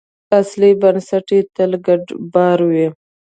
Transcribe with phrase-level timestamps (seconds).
[0.39, 2.03] اصلي بنسټ یې تل ګډ
[2.33, 2.87] باور وي.